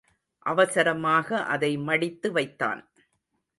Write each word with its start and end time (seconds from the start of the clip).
அவசரமாக 0.45 1.43
அதை 1.45 1.77
மடித்து 1.77 2.31
வைத்தான். 2.31 2.81